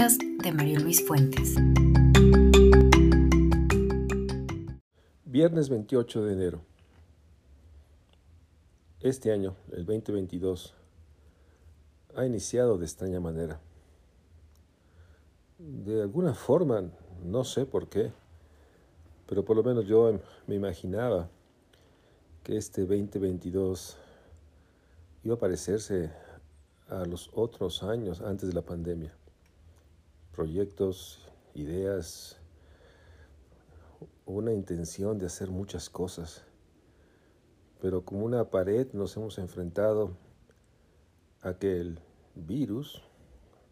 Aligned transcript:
de 0.00 0.50
Mario 0.50 0.80
Luis 0.80 1.06
Fuentes. 1.06 1.56
Viernes 5.26 5.68
28 5.68 6.24
de 6.24 6.32
enero. 6.32 6.62
Este 9.00 9.30
año, 9.30 9.56
el 9.72 9.84
2022, 9.84 10.72
ha 12.16 12.24
iniciado 12.24 12.78
de 12.78 12.86
extraña 12.86 13.20
manera. 13.20 13.60
De 15.58 16.00
alguna 16.00 16.32
forma, 16.32 16.90
no 17.22 17.44
sé 17.44 17.66
por 17.66 17.90
qué, 17.90 18.10
pero 19.26 19.44
por 19.44 19.54
lo 19.54 19.62
menos 19.62 19.84
yo 19.86 20.18
me 20.46 20.54
imaginaba 20.54 21.28
que 22.42 22.56
este 22.56 22.86
2022 22.86 23.98
iba 25.24 25.34
a 25.34 25.38
parecerse 25.38 26.10
a 26.88 27.04
los 27.04 27.28
otros 27.34 27.82
años 27.82 28.22
antes 28.22 28.48
de 28.48 28.54
la 28.54 28.62
pandemia. 28.62 29.19
Proyectos, 30.32 31.26
ideas, 31.54 32.36
una 34.26 34.52
intención 34.52 35.18
de 35.18 35.26
hacer 35.26 35.50
muchas 35.50 35.90
cosas, 35.90 36.44
pero 37.80 38.04
como 38.04 38.24
una 38.24 38.48
pared 38.48 38.86
nos 38.92 39.16
hemos 39.16 39.38
enfrentado 39.38 40.16
a 41.42 41.54
que 41.54 41.80
el 41.80 41.98
virus, 42.34 43.02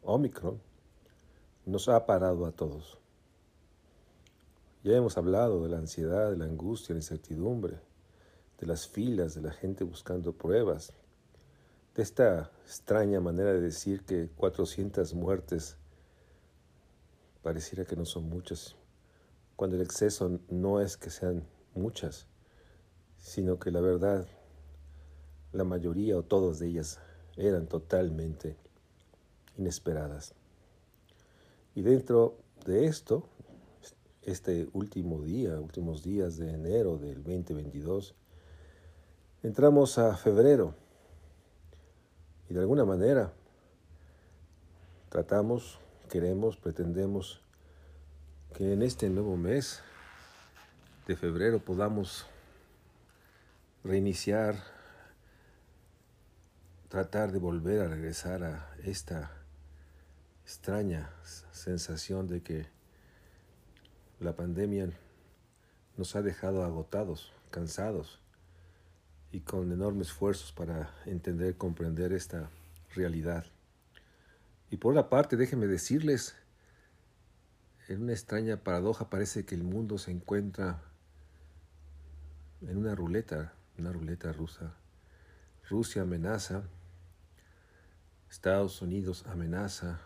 Omicron, 0.02 0.60
nos 1.64 1.88
ha 1.88 2.06
parado 2.06 2.44
a 2.44 2.52
todos. 2.52 2.98
Ya 4.82 4.96
hemos 4.96 5.16
hablado 5.16 5.62
de 5.62 5.68
la 5.68 5.78
ansiedad, 5.78 6.30
de 6.30 6.36
la 6.36 6.44
angustia, 6.44 6.94
la 6.94 7.00
incertidumbre, 7.00 7.78
de 8.58 8.66
las 8.66 8.88
filas, 8.88 9.34
de 9.34 9.42
la 9.42 9.52
gente 9.52 9.84
buscando 9.84 10.32
pruebas, 10.32 10.92
de 11.94 12.02
esta 12.02 12.50
extraña 12.64 13.20
manera 13.20 13.52
de 13.52 13.60
decir 13.60 14.04
que 14.04 14.28
400 14.36 15.14
muertes 15.14 15.77
pareciera 17.42 17.84
que 17.84 17.96
no 17.96 18.04
son 18.04 18.28
muchas, 18.28 18.76
cuando 19.56 19.76
el 19.76 19.82
exceso 19.82 20.40
no 20.48 20.80
es 20.80 20.96
que 20.96 21.10
sean 21.10 21.44
muchas, 21.74 22.26
sino 23.18 23.58
que 23.58 23.70
la 23.70 23.80
verdad, 23.80 24.26
la 25.52 25.64
mayoría 25.64 26.16
o 26.16 26.22
todas 26.22 26.58
de 26.58 26.68
ellas 26.68 27.00
eran 27.36 27.66
totalmente 27.66 28.56
inesperadas. 29.56 30.34
Y 31.74 31.82
dentro 31.82 32.38
de 32.66 32.86
esto, 32.86 33.28
este 34.22 34.68
último 34.72 35.22
día, 35.22 35.60
últimos 35.60 36.02
días 36.02 36.36
de 36.36 36.50
enero 36.52 36.98
del 36.98 37.22
2022, 37.22 38.14
entramos 39.42 39.98
a 39.98 40.16
febrero 40.16 40.74
y 42.48 42.54
de 42.54 42.60
alguna 42.60 42.84
manera 42.84 43.32
tratamos, 45.08 45.78
queremos, 46.08 46.56
pretendemos 46.56 47.40
que 48.56 48.72
en 48.72 48.82
este 48.82 49.08
nuevo 49.10 49.36
mes 49.36 49.80
de 51.06 51.16
febrero 51.16 51.60
podamos 51.60 52.26
reiniciar, 53.84 54.56
tratar 56.88 57.30
de 57.32 57.38
volver 57.38 57.80
a 57.82 57.88
regresar 57.88 58.42
a 58.42 58.74
esta 58.84 59.30
extraña 60.44 61.10
sensación 61.52 62.26
de 62.26 62.42
que 62.42 62.66
la 64.20 64.34
pandemia 64.34 64.90
nos 65.96 66.16
ha 66.16 66.22
dejado 66.22 66.64
agotados, 66.64 67.32
cansados, 67.50 68.20
y 69.30 69.40
con 69.40 69.72
enormes 69.72 70.08
esfuerzos 70.08 70.52
para 70.52 70.90
entender, 71.04 71.56
comprender 71.56 72.12
esta 72.12 72.50
realidad. 72.94 73.44
Y 74.70 74.76
por 74.76 74.92
otra 74.92 75.08
parte, 75.08 75.36
déjenme 75.36 75.66
decirles, 75.66 76.34
en 77.88 78.02
una 78.02 78.12
extraña 78.12 78.58
paradoja 78.58 79.08
parece 79.08 79.44
que 79.44 79.54
el 79.54 79.64
mundo 79.64 79.98
se 79.98 80.10
encuentra 80.10 80.82
en 82.60 82.76
una 82.76 82.94
ruleta, 82.94 83.54
una 83.78 83.92
ruleta 83.92 84.32
rusa. 84.32 84.74
Rusia 85.68 86.02
amenaza, 86.02 86.64
Estados 88.30 88.82
Unidos 88.82 89.24
amenaza, 89.26 90.00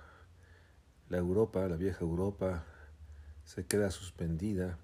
la 1.08 1.18
Europa, 1.18 1.66
la 1.68 1.76
vieja 1.76 2.00
Europa, 2.00 2.64
se 3.44 3.66
queda 3.66 3.90
suspendida 3.90 4.78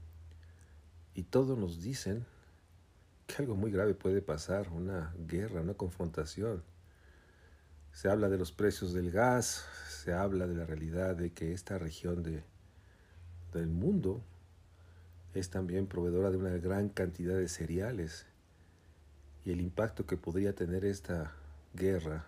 y 1.14 1.22
todos 1.22 1.56
nos 1.56 1.80
dicen 1.80 2.26
que 3.26 3.36
algo 3.42 3.54
muy 3.54 3.70
grave 3.70 3.94
puede 3.94 4.22
pasar, 4.22 4.70
una 4.70 5.14
guerra, 5.18 5.60
una 5.60 5.74
confrontación. 5.74 6.62
Se 7.98 8.08
habla 8.08 8.28
de 8.28 8.38
los 8.38 8.52
precios 8.52 8.92
del 8.92 9.10
gas, 9.10 9.66
se 9.88 10.12
habla 10.12 10.46
de 10.46 10.54
la 10.54 10.64
realidad 10.64 11.16
de 11.16 11.32
que 11.32 11.52
esta 11.52 11.78
región 11.78 12.22
de, 12.22 12.44
del 13.52 13.66
mundo 13.66 14.22
es 15.34 15.50
también 15.50 15.88
proveedora 15.88 16.30
de 16.30 16.36
una 16.36 16.56
gran 16.58 16.90
cantidad 16.90 17.36
de 17.36 17.48
cereales 17.48 18.24
y 19.44 19.50
el 19.50 19.60
impacto 19.60 20.06
que 20.06 20.16
podría 20.16 20.54
tener 20.54 20.84
esta 20.84 21.32
guerra 21.74 22.24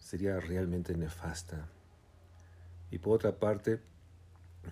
sería 0.00 0.40
realmente 0.40 0.96
nefasta. 0.96 1.68
Y 2.90 2.98
por 2.98 3.14
otra 3.14 3.38
parte, 3.38 3.78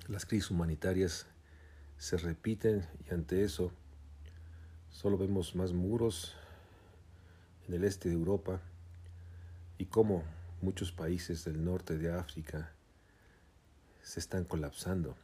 las 0.08 0.26
crisis 0.26 0.50
humanitarias 0.50 1.28
se 1.98 2.16
repiten 2.16 2.84
y 3.08 3.14
ante 3.14 3.44
eso 3.44 3.70
Solo 4.90 5.16
vemos 5.16 5.54
más 5.54 5.72
muros 5.72 6.34
en 7.68 7.74
el 7.74 7.84
este 7.84 8.08
de 8.08 8.16
Europa 8.16 8.60
y 9.78 9.86
cómo 9.86 10.24
muchos 10.62 10.92
países 10.92 11.44
del 11.44 11.64
norte 11.64 11.98
de 11.98 12.12
África 12.12 12.72
se 14.02 14.20
están 14.20 14.44
colapsando. 14.44 15.16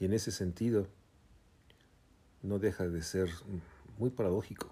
Y 0.00 0.04
en 0.04 0.12
ese 0.12 0.30
sentido, 0.30 0.88
no 2.42 2.58
deja 2.58 2.86
de 2.88 3.02
ser 3.02 3.28
muy 3.98 4.10
paradójico 4.10 4.68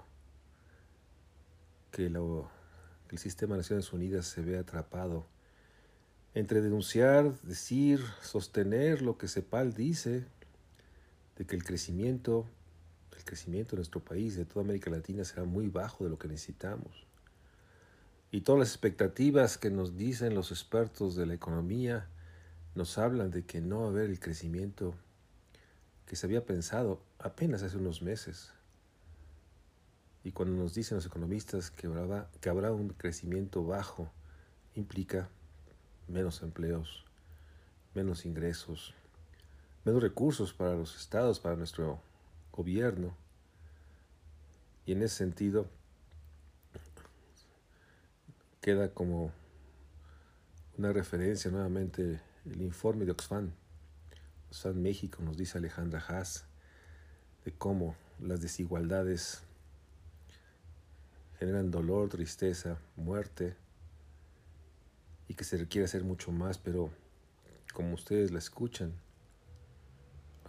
que, 1.90 2.06
el 2.06 3.18
sistema 3.18 3.54
de 3.54 3.60
Naciones 3.60 3.92
Unidas 3.92 4.26
se 4.26 4.42
vea 4.42 4.60
atrapado 4.60 5.26
entre 6.34 6.60
denunciar, 6.60 7.40
decir, 7.42 8.00
sostener 8.20 9.00
lo 9.00 9.16
que 9.16 9.26
CEPAL 9.26 9.72
dice, 9.72 10.26
de 11.36 11.46
que 11.46 11.56
el 11.56 11.64
crecimiento, 11.64 12.46
el 13.16 13.24
crecimiento 13.24 13.70
de 13.70 13.76
nuestro 13.78 14.04
país, 14.04 14.36
de 14.36 14.44
toda 14.44 14.64
América 14.64 14.90
Latina, 14.90 15.24
será 15.24 15.44
muy 15.44 15.68
bajo 15.68 16.04
de 16.04 16.10
lo 16.10 16.18
que 16.18 16.28
necesitamos. 16.28 17.06
Y 18.30 18.40
todas 18.40 18.58
las 18.58 18.68
expectativas 18.68 19.56
que 19.56 19.70
nos 19.70 19.96
dicen 19.96 20.34
los 20.34 20.50
expertos 20.50 21.14
de 21.14 21.26
la 21.26 21.34
economía 21.34 22.08
nos 22.74 22.98
hablan 22.98 23.30
de 23.30 23.44
que 23.44 23.60
no 23.60 23.80
va 23.80 23.86
a 23.86 23.88
haber 23.88 24.10
el 24.10 24.20
crecimiento 24.20 24.94
que 26.06 26.16
se 26.16 26.26
había 26.26 26.44
pensado 26.44 27.00
apenas 27.18 27.62
hace 27.62 27.76
unos 27.76 28.02
meses. 28.02 28.52
Y 30.24 30.32
cuando 30.32 30.56
nos 30.56 30.74
dicen 30.74 30.96
los 30.96 31.06
economistas 31.06 31.70
que 31.70 31.86
habrá, 31.86 32.28
que 32.40 32.48
habrá 32.48 32.72
un 32.72 32.88
crecimiento 32.90 33.64
bajo, 33.64 34.10
implica 34.74 35.28
menos 36.08 36.42
empleos, 36.42 37.04
menos 37.94 38.26
ingresos, 38.26 38.94
menos 39.84 40.02
recursos 40.02 40.52
para 40.52 40.74
los 40.74 40.96
estados, 40.96 41.40
para 41.40 41.56
nuestro 41.56 42.00
gobierno. 42.52 43.14
Y 44.84 44.92
en 44.92 45.02
ese 45.02 45.16
sentido 45.16 45.68
queda 48.66 48.92
como 48.92 49.30
una 50.76 50.92
referencia 50.92 51.52
nuevamente 51.52 52.20
el 52.46 52.62
informe 52.62 53.04
de 53.04 53.12
Oxfam. 53.12 53.52
Oxfam 54.48 54.74
México 54.74 55.22
nos 55.22 55.36
dice 55.36 55.58
Alejandra 55.58 56.00
Haas 56.08 56.46
de 57.44 57.52
cómo 57.52 57.94
las 58.18 58.40
desigualdades 58.40 59.44
generan 61.38 61.70
dolor, 61.70 62.08
tristeza, 62.08 62.80
muerte 62.96 63.54
y 65.28 65.34
que 65.34 65.44
se 65.44 65.58
requiere 65.58 65.84
hacer 65.84 66.02
mucho 66.02 66.32
más, 66.32 66.58
pero 66.58 66.90
como 67.72 67.94
ustedes 67.94 68.32
la 68.32 68.40
escuchan, 68.40 68.92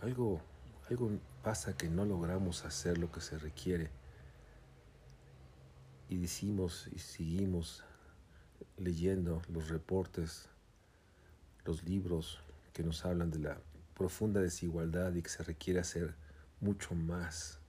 algo, 0.02 0.42
algo 0.90 1.12
pasa 1.44 1.78
que 1.78 1.88
no 1.88 2.04
logramos 2.04 2.66
hacer 2.66 2.98
lo 2.98 3.12
que 3.12 3.22
se 3.22 3.38
requiere. 3.38 3.92
Y 6.10 6.18
decimos 6.18 6.90
y 6.96 6.98
seguimos 6.98 7.84
leyendo 8.78 9.42
los 9.52 9.70
reportes, 9.70 10.50
los 11.66 11.84
libros 11.84 12.40
que 12.74 12.84
nos 12.84 13.06
hablan 13.06 13.32
de 13.32 13.40
la 13.40 13.58
profunda 13.94 14.40
desigualdad 14.42 15.14
y 15.16 15.22
que 15.22 15.30
se 15.30 15.44
requiere 15.44 15.80
hacer 15.80 16.16
mucho 16.62 16.96
más. 16.96 17.60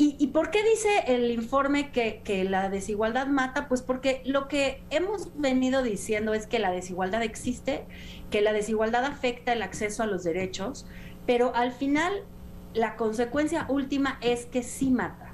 ¿Y, 0.00 0.28
por 0.28 0.52
qué 0.52 0.62
dice 0.62 0.88
el 1.08 1.32
informe 1.32 1.90
que, 1.90 2.20
que, 2.22 2.44
la 2.44 2.68
desigualdad 2.68 3.26
mata? 3.26 3.66
Pues 3.66 3.82
porque 3.82 4.22
lo 4.24 4.46
que 4.46 4.80
hemos 4.90 5.36
venido 5.36 5.82
diciendo 5.82 6.34
es 6.34 6.46
que 6.46 6.60
la 6.60 6.70
desigualdad 6.70 7.24
existe, 7.24 7.84
que 8.30 8.40
la 8.40 8.52
desigualdad 8.52 9.04
afecta 9.04 9.52
el 9.52 9.62
acceso 9.62 10.04
a 10.04 10.06
los 10.06 10.22
derechos, 10.22 10.86
pero 11.26 11.52
al 11.56 11.72
final 11.72 12.12
la 12.74 12.94
consecuencia 12.94 13.66
última 13.68 14.18
es 14.20 14.46
que 14.46 14.62
sí 14.62 14.90
mata. 14.90 15.32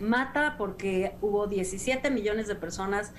Mata 0.00 0.56
porque 0.58 1.14
hubo 1.20 1.46
17 1.46 2.10
millones 2.10 2.48
de 2.48 2.56
personas 2.56 3.12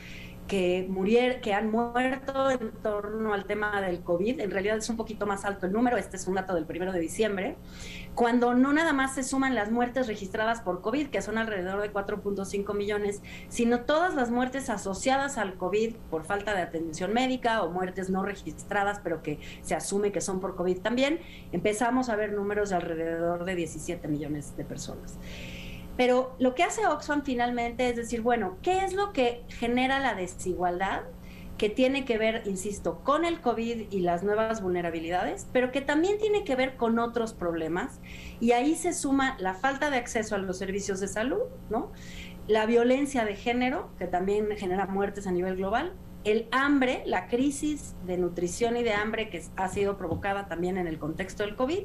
que, 0.49 0.87
murier, 0.89 1.41
que 1.41 1.53
han 1.53 1.69
muerto 1.69 2.49
en 2.49 2.71
torno 2.81 3.33
al 3.33 3.45
tema 3.45 3.79
del 3.81 4.01
COVID. 4.01 4.39
En 4.39 4.49
realidad 4.49 4.77
es 4.77 4.89
un 4.89 4.97
poquito 4.97 5.27
más 5.27 5.45
alto 5.45 5.67
el 5.67 5.71
número, 5.71 5.95
este 5.95 6.17
es 6.17 6.27
un 6.27 6.33
dato 6.33 6.55
del 6.55 6.65
primero 6.65 6.91
de 6.91 6.99
diciembre, 6.99 7.55
cuando 8.15 8.55
no 8.55 8.73
nada 8.73 8.91
más 8.91 9.13
se 9.13 9.23
suman 9.23 9.53
las 9.53 9.71
muertes 9.71 10.07
registradas 10.07 10.61
por 10.61 10.81
COVID, 10.81 11.09
que 11.09 11.21
son 11.21 11.37
alrededor 11.37 11.81
de 11.81 11.93
4.5 11.93 12.75
millones, 12.75 13.21
sino 13.47 13.81
todas 13.81 14.15
las 14.15 14.31
muertes 14.31 14.71
asociadas 14.71 15.37
al 15.37 15.53
COVID 15.53 15.95
por 16.09 16.25
falta 16.25 16.55
de 16.55 16.63
atención 16.63 17.13
médica 17.13 17.61
o 17.61 17.69
muertes 17.69 18.09
no 18.09 18.23
registradas, 18.23 18.99
pero 19.03 19.21
que 19.21 19.39
se 19.61 19.75
asume 19.75 20.11
que 20.11 20.19
son 20.19 20.39
por 20.39 20.55
COVID 20.55 20.79
también, 20.79 21.19
empezamos 21.51 22.09
a 22.09 22.15
ver 22.15 22.33
números 22.33 22.71
de 22.71 22.75
alrededor 22.75 23.45
de 23.45 23.55
17 23.55 24.07
millones 24.07 24.57
de 24.57 24.65
personas. 24.65 25.19
Pero 25.99 26.33
lo 26.39 26.55
que 26.55 26.63
hace 26.63 26.87
Oxfam 26.87 27.23
finalmente 27.23 27.89
es 27.89 27.97
decir, 27.97 28.21
bueno, 28.21 28.55
¿qué 28.61 28.85
es 28.85 28.93
lo 28.93 29.11
que 29.11 29.43
genera 29.49 29.99
la 29.99 30.15
desigualdad? 30.15 31.01
que 31.57 31.67
tiene 31.67 32.05
que 32.05 32.17
ver, 32.17 32.43
insisto, 32.45 33.01
con 33.03 33.25
el 33.25 33.41
COVID 33.41 33.91
y 33.91 33.99
las 33.99 34.23
nuevas 34.23 34.61
vulnerabilidades, 34.61 35.45
pero 35.51 35.73
que 35.73 35.81
también 35.81 36.17
tiene 36.17 36.45
que 36.45 36.55
ver 36.55 36.77
con 36.77 36.99
otros 36.99 37.33
problemas. 37.33 37.99
Y 38.39 38.53
ahí 38.53 38.75
se 38.75 38.93
suma 38.93 39.35
la 39.41 39.55
falta 39.55 39.89
de 39.89 39.97
acceso 39.97 40.35
a 40.35 40.37
los 40.37 40.57
servicios 40.57 41.01
de 41.01 41.09
salud, 41.09 41.41
¿no? 41.69 41.91
La 42.47 42.65
violencia 42.65 43.25
de 43.25 43.35
género, 43.35 43.89
que 43.99 44.07
también 44.07 44.47
genera 44.55 44.85
muertes 44.85 45.27
a 45.27 45.31
nivel 45.31 45.57
global, 45.57 45.91
el 46.23 46.47
hambre, 46.51 47.03
la 47.05 47.27
crisis 47.27 47.95
de 48.05 48.17
nutrición 48.17 48.77
y 48.77 48.83
de 48.83 48.93
hambre 48.93 49.29
que 49.29 49.43
ha 49.57 49.67
sido 49.67 49.97
provocada 49.97 50.47
también 50.47 50.77
en 50.77 50.87
el 50.87 50.97
contexto 50.97 51.43
del 51.43 51.57
COVID, 51.57 51.83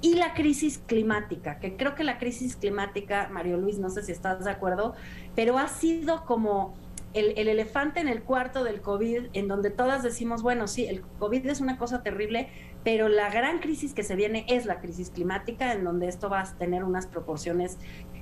y 0.00 0.14
la 0.14 0.34
crisis 0.34 0.78
climática, 0.86 1.58
que 1.58 1.76
creo 1.76 1.94
que 1.94 2.04
la 2.04 2.18
crisis 2.18 2.56
climática, 2.56 3.28
Mario 3.32 3.56
Luis, 3.56 3.78
no 3.78 3.90
sé 3.90 4.02
si 4.02 4.12
estás 4.12 4.44
de 4.44 4.50
acuerdo, 4.50 4.94
pero 5.34 5.58
ha 5.58 5.68
sido 5.68 6.24
como 6.24 6.74
el, 7.14 7.36
elefante 7.36 8.00
en 8.00 8.08
el 8.08 8.22
cuarto 8.22 8.64
del 8.64 8.80
COVID, 8.80 9.30
en 9.32 9.48
donde 9.48 9.70
todas 9.70 10.02
decimos, 10.02 10.42
bueno, 10.42 10.68
sí, 10.68 10.86
el 10.86 11.02
COVID 11.18 11.46
es 11.46 11.60
una 11.60 11.78
cosa 11.78 12.02
terrible, 12.02 12.48
pero 12.84 13.08
la 13.08 13.30
gran 13.30 13.58
crisis 13.58 13.92
que 13.92 14.02
se 14.02 14.14
viene 14.14 14.44
es 14.48 14.66
la 14.66 14.80
crisis 14.80 15.10
climática, 15.10 15.72
en 15.72 15.84
donde 15.84 16.08
esto 16.08 16.28
va 16.28 16.42
a 16.42 16.58
tener 16.58 16.84
unas 16.84 17.06
proporciones 17.06 17.78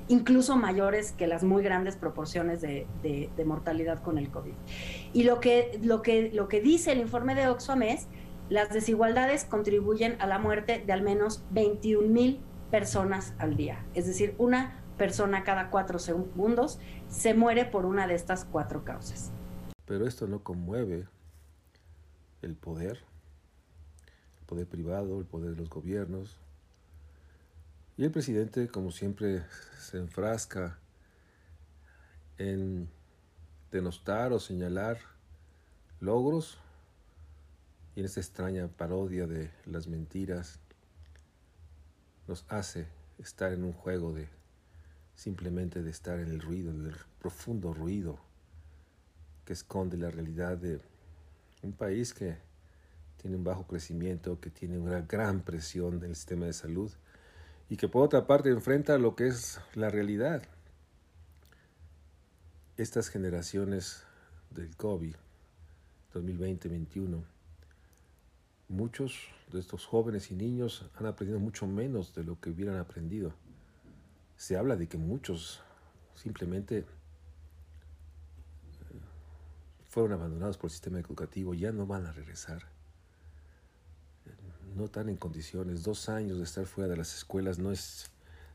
incluso 0.09 0.57
mayores 0.57 1.13
que 1.13 1.27
las 1.27 1.43
muy 1.43 1.65
grandes 1.65 1.97
proporciones 1.97 2.61
de, 2.61 2.87
de 3.03 3.45
mortalidad 3.45 4.03
con 4.03 4.19
el 4.19 4.31
COVID. 4.31 4.53
Y 5.13 5.25
lo 5.25 5.41
que, 5.41 5.79
lo, 5.83 6.01
que, 6.01 6.31
lo 6.33 6.49
que 6.49 6.61
dice 6.61 6.93
el 6.93 7.01
informe 7.01 7.35
de 7.35 7.49
Oxfam 7.49 7.83
es 7.83 8.07
las 8.49 8.71
desigualdades 8.71 9.45
contribuyen 9.45 10.21
a 10.21 10.27
la 10.27 10.39
muerte 10.39 10.83
de 10.85 10.93
al 10.93 11.03
menos 11.03 11.45
21 11.51 12.09
mil 12.09 12.41
personas 12.71 13.35
al 13.39 13.57
día, 13.57 13.85
es 13.95 14.07
decir, 14.07 14.35
una 14.39 14.83
persona 14.97 15.45
cada 15.45 15.71
cuatro 15.71 15.99
segundos 15.99 16.79
se 17.09 17.35
muere 17.35 17.65
por 17.65 17.85
una 17.85 18.07
de 18.07 18.15
estas 18.15 18.45
cuatro 18.45 18.85
causas. 18.85 19.31
Pero 19.85 20.07
esto 20.07 20.27
no 20.27 20.43
conmueve 20.43 21.07
el 22.43 22.55
poder, 22.55 23.05
el 24.41 24.47
poder 24.47 24.67
privado, 24.67 25.21
el 25.21 25.27
poder 25.27 25.51
de 25.51 25.57
los 25.57 25.71
gobiernos. 25.71 26.39
Y 27.97 28.05
el 28.05 28.11
presidente, 28.11 28.69
como 28.69 28.91
siempre, 28.91 29.43
se 29.79 29.99
enfrasca 29.99 30.79
en 32.39 32.89
denostar 33.71 34.33
o 34.33 34.39
señalar 34.39 34.99
logros 36.01 36.59
y 37.97 38.01
en 38.01 38.07
esta 38.07 38.21
extraña 38.21 38.69
parodia 38.69 39.27
de 39.27 39.51
las 39.65 39.89
mentiras 39.89 40.61
nos 42.29 42.45
hace 42.49 42.87
estar 43.19 43.53
en 43.55 43.65
un 43.65 43.73
juego 43.73 44.13
de 44.13 44.29
simplemente 45.15 45.83
de 45.83 45.91
estar 45.91 46.21
en 46.21 46.29
el 46.29 46.43
ruido, 46.43 46.71
el 46.71 46.95
profundo 47.19 47.73
ruido 47.73 48.19
que 49.47 49.55
esconde 49.55 49.97
la 49.97 50.11
realidad 50.11 50.59
de 50.59 50.79
un 51.63 51.73
país 51.73 52.13
que 52.13 52.37
tiene 53.17 53.37
un 53.37 53.45
bajo 53.45 53.67
crecimiento, 53.67 54.41
que 54.41 54.51
tiene 54.51 54.77
una 54.77 55.01
gran 55.01 55.41
presión 55.41 55.99
del 55.99 56.15
sistema 56.15 56.45
de 56.45 56.53
salud 56.53 56.93
y 57.71 57.79
que 57.79 57.89
por 57.89 58.05
otra 58.05 58.27
parte 58.27 58.51
enfrenta 58.51 58.99
lo 58.99 59.17
que 59.17 59.29
es 59.29 59.59
la 59.75 59.89
realidad. 59.89 60.43
Estas 62.77 63.09
generaciones 63.09 64.03
del 64.51 64.77
COVID 64.77 65.15
2020-21 66.13 67.36
Muchos 68.69 69.29
de 69.53 69.61
estos 69.61 69.87
jóvenes 69.87 70.33
y 70.33 70.35
niños 70.35 70.91
han 70.97 71.07
aprendido 71.07 71.39
mucho 71.39 71.69
menos 71.69 72.15
de 72.15 72.25
lo 72.25 72.41
que 72.41 72.51
hubieran 72.51 72.79
aprendido. 72.79 73.33
Se 74.37 74.57
habla 74.57 74.75
de 74.75 74.89
que 74.89 74.99
muchos 74.99 75.63
simplemente 76.17 76.79
eh, 76.79 76.85
fueron 79.89 80.13
abandonados 80.13 80.59
por 80.59 80.67
el 80.67 80.73
sistema 80.73 80.99
educativo, 80.99 81.55
ya 81.55 81.71
no 81.71 81.87
van 81.87 82.07
a 82.07 82.13
regresar. 82.13 82.65
No 84.75 84.87
están 84.87 85.09
en 85.09 85.17
condiciones. 85.17 85.85
Dos 85.85 86.09
años 86.09 86.39
de 86.39 86.45
estar 86.45 86.67
fuera 86.67 86.91
de 86.91 86.97
las 86.97 87.15
escuelas 87.15 87.61
no 87.61 87.71
es 87.71 88.11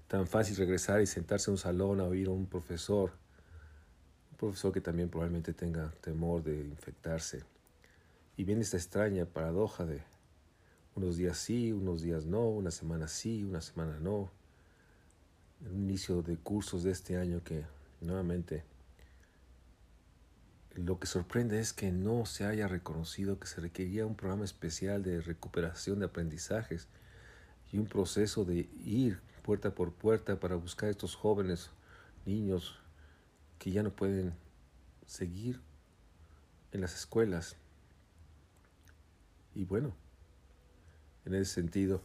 tan 0.09 0.27
fácil 0.27 0.57
regresar 0.57 1.01
y 1.01 1.07
sentarse 1.07 1.49
en 1.49 1.53
un 1.53 1.57
salón 1.57 2.01
a 2.01 2.03
oír 2.03 2.27
a 2.27 2.31
un 2.31 2.47
profesor. 2.47 3.13
Un 4.31 4.37
profesor 4.37 4.73
que 4.73 4.81
también 4.81 5.09
probablemente 5.09 5.53
tenga 5.53 5.89
temor 6.01 6.43
de 6.43 6.65
infectarse. 6.65 7.43
Y 8.41 8.43
viene 8.43 8.63
esta 8.63 8.77
extraña 8.77 9.27
paradoja 9.27 9.85
de 9.85 10.01
unos 10.95 11.15
días 11.15 11.37
sí, 11.37 11.71
unos 11.71 12.01
días 12.01 12.25
no, 12.25 12.49
una 12.49 12.71
semana 12.71 13.07
sí, 13.07 13.43
una 13.43 13.61
semana 13.61 13.99
no. 13.99 14.31
El 15.63 15.73
inicio 15.73 16.23
de 16.23 16.37
cursos 16.37 16.81
de 16.81 16.89
este 16.89 17.17
año 17.17 17.43
que 17.43 17.65
nuevamente 17.99 18.63
lo 20.73 20.99
que 20.99 21.05
sorprende 21.05 21.59
es 21.59 21.71
que 21.71 21.91
no 21.91 22.25
se 22.25 22.45
haya 22.45 22.67
reconocido 22.67 23.39
que 23.39 23.45
se 23.45 23.61
requería 23.61 24.07
un 24.07 24.15
programa 24.15 24.43
especial 24.43 25.03
de 25.03 25.21
recuperación 25.21 25.99
de 25.99 26.05
aprendizajes 26.05 26.87
y 27.71 27.77
un 27.77 27.85
proceso 27.85 28.43
de 28.43 28.67
ir 28.83 29.21
puerta 29.43 29.75
por 29.75 29.93
puerta 29.93 30.39
para 30.39 30.55
buscar 30.55 30.87
a 30.87 30.91
estos 30.93 31.13
jóvenes, 31.13 31.69
niños 32.25 32.79
que 33.59 33.69
ya 33.69 33.83
no 33.83 33.91
pueden 33.91 34.33
seguir 35.05 35.61
en 36.71 36.81
las 36.81 36.95
escuelas 36.95 37.60
y 39.61 39.63
bueno, 39.63 39.93
en 41.23 41.35
ese 41.35 41.53
sentido, 41.53 42.01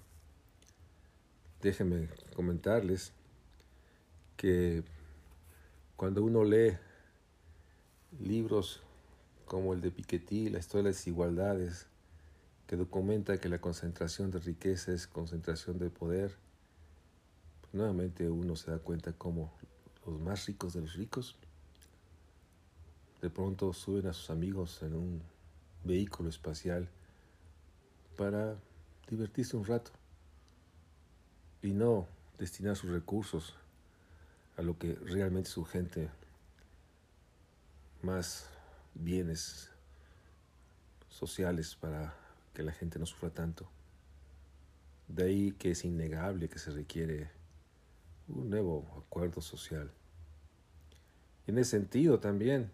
déjenme 1.62 2.10
comentarles 2.34 3.14
que 4.36 4.84
cuando 5.96 6.22
uno 6.22 6.44
lee 6.44 6.76
libros 8.20 8.82
como 9.46 9.72
el 9.72 9.80
de 9.80 9.90
Piketty, 9.90 10.50
La 10.50 10.58
historia 10.58 10.82
de 10.82 10.90
las 10.90 10.98
desigualdades, 10.98 11.86
que 12.66 12.76
documenta 12.76 13.38
que 13.38 13.48
la 13.48 13.58
concentración 13.58 14.30
de 14.30 14.40
riqueza 14.40 14.92
es 14.92 15.06
concentración 15.06 15.78
de 15.78 15.88
poder, 15.88 16.36
nuevamente 17.72 18.28
uno 18.28 18.54
se 18.56 18.70
da 18.70 18.80
cuenta 18.80 19.14
cómo 19.14 19.50
los 20.06 20.20
más 20.20 20.44
ricos 20.44 20.74
de 20.74 20.82
los 20.82 20.92
ricos 20.92 21.36
de 23.22 23.30
pronto 23.30 23.72
suben 23.72 24.08
a 24.08 24.12
sus 24.12 24.28
amigos 24.28 24.82
en 24.82 24.94
un 24.94 25.22
vehículo 25.84 26.28
espacial 26.28 26.90
para 28.16 28.56
divertirse 29.08 29.56
un 29.56 29.64
rato 29.64 29.90
y 31.62 31.72
no 31.72 32.06
destinar 32.38 32.76
sus 32.76 32.90
recursos 32.90 33.54
a 34.56 34.62
lo 34.62 34.78
que 34.78 34.94
realmente 34.94 35.50
su 35.50 35.64
gente 35.64 36.08
más 38.02 38.48
bienes 38.94 39.70
sociales 41.08 41.74
para 41.74 42.14
que 42.54 42.62
la 42.62 42.72
gente 42.72 42.98
no 42.98 43.06
sufra 43.06 43.30
tanto. 43.30 43.68
De 45.08 45.24
ahí 45.24 45.52
que 45.52 45.70
es 45.72 45.84
innegable 45.84 46.48
que 46.48 46.58
se 46.58 46.70
requiere 46.70 47.30
un 48.28 48.50
nuevo 48.50 48.86
acuerdo 49.06 49.40
social. 49.40 49.90
En 51.46 51.58
ese 51.58 51.72
sentido 51.72 52.18
también, 52.18 52.70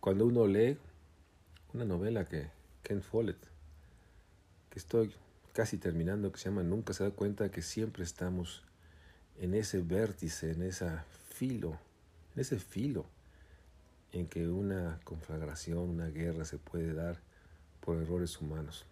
cuando 0.00 0.26
uno 0.26 0.46
lee 0.46 0.78
una 1.72 1.84
novela 1.84 2.28
que 2.28 2.50
Ken 2.82 3.02
Follett 3.02 3.55
estoy 4.76 5.12
casi 5.52 5.78
terminando, 5.78 6.30
que 6.30 6.38
se 6.38 6.50
llama 6.50 6.62
Nunca 6.62 6.92
se 6.92 7.02
da 7.02 7.10
cuenta 7.10 7.50
que 7.50 7.62
siempre 7.62 8.04
estamos 8.04 8.62
en 9.40 9.54
ese 9.54 9.80
vértice, 9.80 10.52
en 10.52 10.62
ese 10.62 10.90
filo, 11.30 11.78
en 12.34 12.42
ese 12.42 12.58
filo 12.58 13.06
en 14.12 14.26
que 14.26 14.48
una 14.48 15.00
conflagración, 15.04 15.78
una 15.78 16.08
guerra 16.08 16.44
se 16.44 16.58
puede 16.58 16.94
dar 16.94 17.18
por 17.80 17.98
errores 17.98 18.40
humanos. 18.40 18.84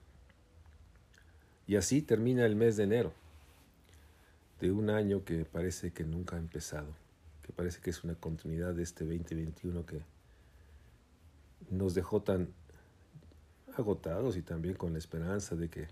Y 1.67 1.77
así 1.77 2.03
termina 2.03 2.45
el 2.45 2.57
mes 2.57 2.77
de 2.77 2.85
enero, 2.85 3.13
de 4.61 4.71
un 4.71 4.91
año 4.91 5.25
que 5.25 5.45
parece 5.45 5.93
que 5.93 6.05
nunca 6.05 6.37
ha 6.37 6.39
empezado, 6.39 6.89
que 7.43 7.53
parece 7.53 7.81
que 7.81 7.91
es 7.91 8.05
una 8.05 8.15
continuidad 8.15 8.75
de 8.75 8.83
este 8.83 9.05
2021 9.05 9.87
que 9.87 10.03
nos 11.71 11.95
dejó 11.95 12.23
tan 12.23 12.49
agotados 13.79 14.37
y 14.37 14.43
también 14.43 14.75
con 14.75 14.93
la 14.93 14.99
esperanza 14.99 15.55
de 15.57 15.69
que 15.69 15.89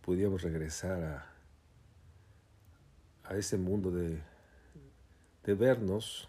pudiéramos 0.00 0.42
regresar 0.42 1.02
a, 1.02 1.26
a 3.24 3.36
ese 3.36 3.56
mundo 3.56 3.90
de, 3.90 4.22
de 5.44 5.54
vernos, 5.54 6.28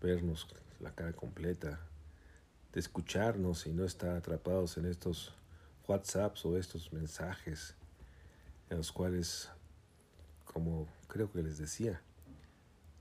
vernos 0.00 0.46
la 0.80 0.94
cara 0.94 1.12
completa, 1.12 1.80
de 2.72 2.80
escucharnos 2.80 3.66
y 3.66 3.72
no 3.72 3.84
estar 3.84 4.16
atrapados 4.16 4.76
en 4.78 4.86
estos 4.86 5.34
WhatsApps 5.86 6.44
o 6.44 6.56
estos 6.56 6.92
mensajes 6.92 7.74
en 8.70 8.78
los 8.78 8.90
cuales, 8.90 9.50
como 10.44 10.88
creo 11.06 11.30
que 11.30 11.42
les 11.42 11.58
decía, 11.58 12.00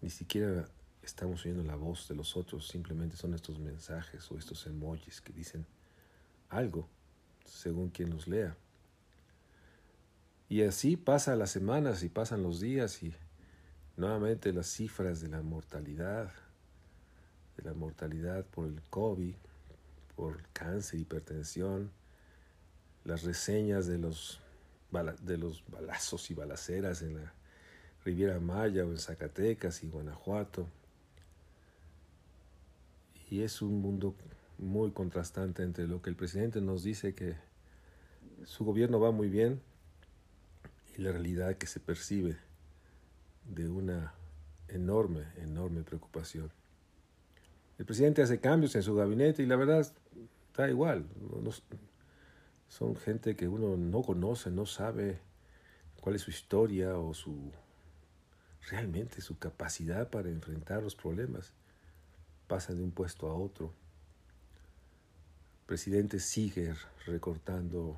ni 0.01 0.09
siquiera 0.09 0.67
estamos 1.01 1.45
oyendo 1.45 1.63
la 1.63 1.75
voz 1.75 2.07
de 2.07 2.15
los 2.15 2.35
otros, 2.35 2.67
simplemente 2.67 3.15
son 3.15 3.33
estos 3.33 3.59
mensajes 3.59 4.29
o 4.31 4.37
estos 4.37 4.65
emojis 4.67 5.21
que 5.21 5.31
dicen 5.31 5.65
algo 6.51 6.87
según 7.45 7.89
quien 7.89 8.11
los 8.11 8.27
lea. 8.27 8.55
Y 10.49 10.63
así 10.63 10.97
pasan 10.97 11.39
las 11.39 11.51
semanas 11.51 12.03
y 12.03 12.09
pasan 12.09 12.43
los 12.43 12.59
días 12.59 13.01
y 13.03 13.13
nuevamente 13.95 14.51
las 14.51 14.67
cifras 14.67 15.21
de 15.21 15.29
la 15.29 15.41
mortalidad, 15.41 16.31
de 17.57 17.63
la 17.63 17.73
mortalidad 17.73 18.45
por 18.45 18.67
el 18.67 18.81
COVID, 18.89 19.33
por 20.15 20.43
cáncer, 20.53 20.99
hipertensión, 20.99 21.89
las 23.05 23.23
reseñas 23.23 23.87
de 23.87 23.97
los, 23.97 24.39
de 25.21 25.37
los 25.37 25.63
balazos 25.69 26.29
y 26.31 26.33
balaceras 26.33 27.01
en 27.01 27.15
la 27.15 27.33
Riviera 28.03 28.39
Maya 28.39 28.85
o 28.85 28.91
en 28.91 28.97
Zacatecas 28.97 29.83
y 29.83 29.87
Guanajuato. 29.87 30.67
Y 33.29 33.43
es 33.43 33.61
un 33.61 33.81
mundo 33.81 34.15
muy 34.61 34.91
contrastante 34.91 35.63
entre 35.63 35.87
lo 35.87 36.01
que 36.01 36.09
el 36.09 36.15
presidente 36.15 36.61
nos 36.61 36.83
dice 36.83 37.13
que 37.13 37.35
su 38.45 38.63
gobierno 38.63 38.99
va 38.99 39.11
muy 39.11 39.29
bien 39.29 39.61
y 40.97 41.01
la 41.01 41.11
realidad 41.11 41.57
que 41.57 41.67
se 41.67 41.79
percibe 41.79 42.37
de 43.45 43.67
una 43.69 44.13
enorme, 44.67 45.25
enorme 45.37 45.83
preocupación. 45.83 46.51
El 47.77 47.85
presidente 47.85 48.21
hace 48.21 48.39
cambios 48.39 48.75
en 48.75 48.83
su 48.83 48.95
gabinete 48.95 49.43
y 49.43 49.47
la 49.47 49.55
verdad 49.55 49.91
da 50.55 50.69
igual. 50.69 51.05
son 52.69 52.95
gente 52.95 53.35
que 53.35 53.47
uno 53.47 53.75
no 53.75 54.03
conoce, 54.03 54.51
no 54.51 54.65
sabe 54.65 55.19
cuál 55.99 56.15
es 56.15 56.21
su 56.21 56.29
historia 56.31 56.97
o 56.97 57.13
su 57.13 57.51
realmente 58.69 59.21
su 59.21 59.39
capacidad 59.39 60.09
para 60.09 60.29
enfrentar 60.29 60.83
los 60.83 60.95
problemas. 60.95 61.53
Pasa 62.47 62.73
de 62.73 62.83
un 62.83 62.91
puesto 62.91 63.29
a 63.29 63.33
otro. 63.33 63.73
Presidente 65.71 66.19
sigue 66.19 66.75
recortando 67.05 67.97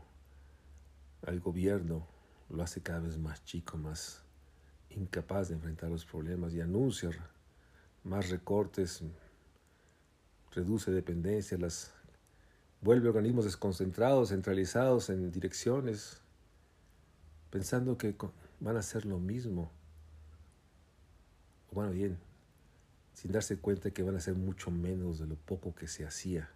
al 1.26 1.40
gobierno 1.40 2.06
lo 2.52 2.62
hace 2.62 2.82
cada 2.82 3.00
vez 3.00 3.18
más 3.18 3.44
chico, 3.46 3.78
más 3.78 4.22
incapaz 4.92 5.48
de 5.48 5.56
enfrentar 5.56 5.90
los 5.90 6.06
problemas 6.06 6.54
y 6.54 6.62
anuncia 6.62 7.10
más 8.04 8.30
recortes, 8.30 9.02
reduce 10.52 10.92
dependencia, 10.92 11.58
las 11.58 11.92
vuelve 12.80 13.10
organismos 13.10 13.46
desconcentrados, 13.46 14.30
centralizados 14.30 15.10
en 15.10 15.32
direcciones, 15.32 16.22
pensando 17.50 17.98
que 17.98 18.14
van 18.60 18.76
a 18.76 18.82
hacer 18.82 19.04
lo 19.04 19.18
mismo. 19.18 19.72
Bueno, 21.72 21.90
bien, 21.90 22.20
sin 23.16 23.32
darse 23.32 23.58
cuenta 23.58 23.90
que 23.90 24.04
van 24.04 24.14
a 24.14 24.20
hacer 24.20 24.36
mucho 24.36 24.70
menos 24.70 25.18
de 25.18 25.26
lo 25.26 25.36
poco 25.38 25.74
que 25.74 25.88
se 25.88 26.06
hacía. 26.06 26.52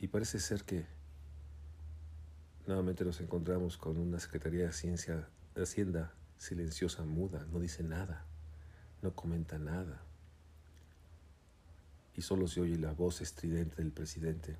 Y 0.00 0.08
parece 0.08 0.38
ser 0.38 0.64
que 0.64 0.86
Nuevamente 2.66 3.04
nos 3.04 3.20
encontramos 3.20 3.76
con 3.76 3.96
una 3.96 4.18
Secretaría 4.18 4.66
de 4.66 4.72
Ciencia, 4.72 5.28
de 5.54 5.62
Hacienda 5.62 6.12
silenciosa, 6.36 7.04
muda, 7.04 7.46
no 7.52 7.60
dice 7.60 7.84
nada, 7.84 8.24
no 9.02 9.14
comenta 9.14 9.56
nada. 9.56 10.02
Y 12.16 12.22
solo 12.22 12.48
se 12.48 12.60
oye 12.60 12.76
la 12.76 12.92
voz 12.92 13.20
estridente 13.20 13.76
del 13.76 13.92
presidente, 13.92 14.56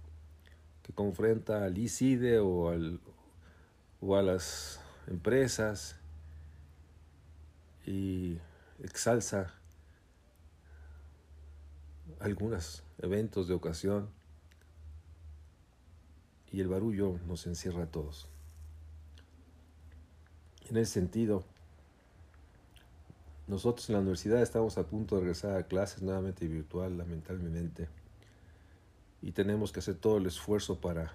que 0.85 0.93
confronta 0.93 1.65
al 1.65 1.77
ICIDE 1.77 2.39
o, 2.39 2.69
al, 2.69 3.01
o 4.01 4.15
a 4.15 4.23
las 4.23 4.81
empresas 5.09 5.97
y 7.87 8.39
exalza 8.85 9.53
algunos 12.21 12.85
eventos 12.99 13.49
de 13.49 13.55
ocasión 13.55 14.11
y 16.53 16.61
el 16.61 16.69
barullo 16.69 17.19
nos 17.27 17.47
encierra 17.47 17.85
a 17.85 17.87
todos. 17.87 18.29
En 20.69 20.77
ese 20.77 20.93
sentido, 20.93 21.45
nosotros 23.47 23.89
en 23.89 23.95
la 23.95 24.01
universidad 24.01 24.43
estamos 24.43 24.77
a 24.79 24.87
punto 24.87 25.15
de 25.15 25.23
regresar 25.23 25.57
a 25.57 25.63
clases 25.63 26.03
nuevamente 26.03 26.49
virtual, 26.49 26.99
lamentablemente, 26.99 27.89
y 29.23 29.33
tenemos 29.33 29.73
que 29.73 29.79
hacer 29.79 29.95
todo 29.95 30.19
el 30.19 30.27
esfuerzo 30.27 30.81
para 30.81 31.13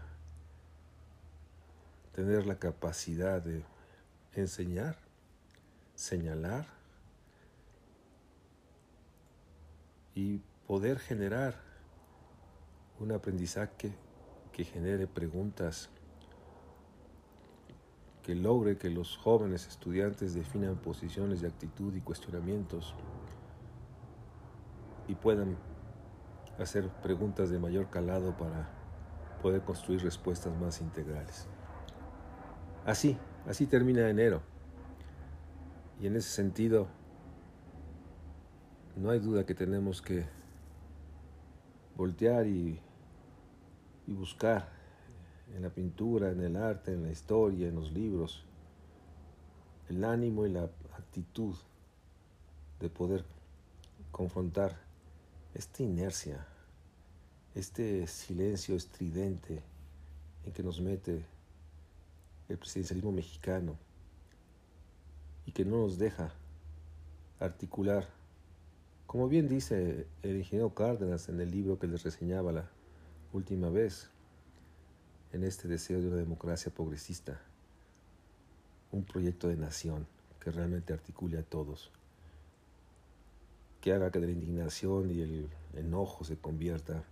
tener 2.13 2.45
la 2.45 2.57
capacidad 2.57 3.41
de 3.41 3.63
enseñar, 4.33 4.97
señalar 5.95 6.65
y 10.15 10.41
poder 10.67 10.99
generar 10.99 11.55
un 12.99 13.11
aprendizaje 13.11 13.93
que 14.53 14.63
genere 14.63 15.07
preguntas, 15.07 15.89
que 18.23 18.35
logre 18.35 18.77
que 18.77 18.89
los 18.89 19.17
jóvenes 19.17 19.67
estudiantes 19.67 20.33
definan 20.33 20.77
posiciones 20.77 21.41
de 21.41 21.47
actitud 21.47 21.93
y 21.95 22.01
cuestionamientos 22.01 22.93
y 25.07 25.15
puedan 25.15 25.57
hacer 26.59 26.89
preguntas 27.01 27.49
de 27.49 27.59
mayor 27.59 27.89
calado 27.89 28.37
para 28.37 28.69
poder 29.41 29.61
construir 29.61 30.03
respuestas 30.03 30.55
más 30.59 30.81
integrales. 30.81 31.47
Así, 32.85 33.17
así 33.47 33.65
termina 33.65 34.09
enero. 34.09 34.41
Y 35.99 36.07
en 36.07 36.15
ese 36.15 36.29
sentido, 36.29 36.87
no 38.95 39.09
hay 39.09 39.19
duda 39.19 39.45
que 39.45 39.55
tenemos 39.55 40.01
que 40.01 40.25
voltear 41.95 42.47
y 42.47 42.79
y 44.07 44.13
buscar 44.13 44.69
en 45.55 45.61
la 45.61 45.69
pintura, 45.69 46.31
en 46.31 46.41
el 46.41 46.55
arte, 46.55 46.93
en 46.93 47.03
la 47.03 47.11
historia, 47.11 47.67
en 47.67 47.75
los 47.75 47.91
libros, 47.91 48.43
el 49.89 50.03
ánimo 50.03 50.45
y 50.45 50.51
la 50.51 50.63
actitud 50.97 51.55
de 52.79 52.89
poder 52.89 53.25
confrontar 54.11 54.77
esta 55.53 55.83
inercia, 55.83 56.45
este 57.55 58.07
silencio 58.07 58.75
estridente 58.75 59.61
en 60.45 60.53
que 60.53 60.63
nos 60.63 60.79
mete 60.79 61.25
el 62.47 62.57
presidencialismo 62.57 63.11
mexicano 63.11 63.75
y 65.45 65.51
que 65.51 65.65
no 65.65 65.77
nos 65.77 65.97
deja 65.97 66.33
articular, 67.39 68.07
como 69.07 69.27
bien 69.27 69.49
dice 69.49 70.07
el 70.21 70.37
ingeniero 70.37 70.73
Cárdenas 70.73 71.27
en 71.29 71.41
el 71.41 71.51
libro 71.51 71.79
que 71.79 71.87
les 71.87 72.03
reseñaba 72.03 72.51
la 72.51 72.69
última 73.33 73.69
vez 73.69 74.09
en 75.31 75.43
este 75.43 75.67
deseo 75.67 76.01
de 76.01 76.07
una 76.07 76.17
democracia 76.17 76.71
progresista, 76.73 77.39
un 78.91 79.03
proyecto 79.03 79.47
de 79.47 79.55
nación 79.55 80.05
que 80.39 80.51
realmente 80.51 80.93
articule 80.93 81.37
a 81.37 81.43
todos, 81.43 81.91
que 83.79 83.93
haga 83.93 84.11
que 84.11 84.19
la 84.19 84.29
indignación 84.29 85.09
y 85.11 85.21
el 85.21 85.49
enojo 85.75 86.23
se 86.23 86.37
convierta 86.37 87.03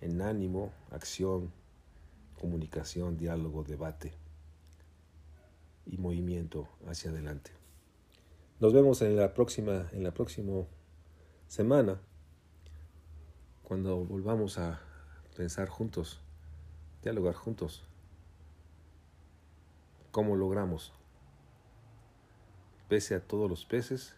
en 0.00 0.20
ánimo, 0.20 0.72
acción, 0.90 1.52
comunicación, 2.40 3.16
diálogo, 3.16 3.62
debate 3.62 4.12
y 5.86 5.96
movimiento 5.96 6.68
hacia 6.86 7.10
adelante. 7.10 7.52
Nos 8.58 8.72
vemos 8.72 9.00
en 9.02 9.16
la 9.16 9.32
próxima, 9.32 9.88
en 9.92 10.02
la 10.02 10.12
próxima 10.12 10.64
semana, 11.46 12.00
cuando 13.62 14.04
volvamos 14.04 14.58
a 14.58 14.80
pensar 15.36 15.68
juntos, 15.68 16.18
dialogar 17.02 17.34
juntos. 17.34 17.84
¿Cómo 20.10 20.34
logramos, 20.34 20.92
pese 22.88 23.14
a 23.14 23.20
todos 23.20 23.50
los 23.50 23.66
peces, 23.66 24.14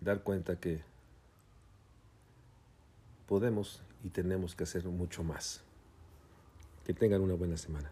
dar 0.00 0.22
cuenta 0.22 0.60
que 0.60 0.82
podemos 3.26 3.82
y 4.04 4.10
tenemos 4.10 4.54
que 4.54 4.62
hacer 4.62 4.84
mucho 4.84 5.24
más? 5.24 5.62
Que 6.84 6.94
tengan 6.94 7.20
una 7.20 7.34
buena 7.34 7.56
semana. 7.56 7.90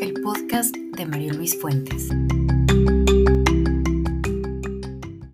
El 0.00 0.14
podcast 0.22 0.74
de 0.74 1.06
María 1.06 1.34
Luis 1.34 1.60
Fuentes. 1.60 2.08